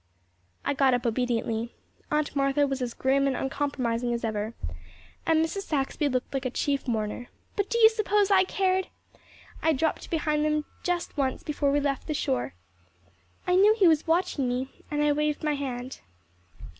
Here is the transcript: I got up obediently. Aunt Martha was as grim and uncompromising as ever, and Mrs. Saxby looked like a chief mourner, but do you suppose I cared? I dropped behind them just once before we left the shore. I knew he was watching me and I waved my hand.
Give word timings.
I 0.65 0.73
got 0.73 0.95
up 0.95 1.05
obediently. 1.05 1.75
Aunt 2.09 2.35
Martha 2.35 2.65
was 2.65 2.81
as 2.81 2.95
grim 2.95 3.27
and 3.27 3.37
uncompromising 3.37 4.15
as 4.15 4.23
ever, 4.25 4.55
and 5.27 5.45
Mrs. 5.45 5.61
Saxby 5.61 6.09
looked 6.09 6.33
like 6.33 6.43
a 6.43 6.49
chief 6.49 6.87
mourner, 6.87 7.27
but 7.55 7.69
do 7.69 7.77
you 7.77 7.87
suppose 7.87 8.31
I 8.31 8.43
cared? 8.43 8.87
I 9.61 9.73
dropped 9.73 10.09
behind 10.09 10.43
them 10.43 10.65
just 10.81 11.15
once 11.17 11.43
before 11.43 11.69
we 11.71 11.79
left 11.79 12.07
the 12.07 12.15
shore. 12.15 12.55
I 13.45 13.55
knew 13.55 13.75
he 13.77 13.87
was 13.87 14.07
watching 14.07 14.49
me 14.49 14.71
and 14.89 15.03
I 15.03 15.11
waved 15.11 15.43
my 15.43 15.53
hand. 15.53 15.99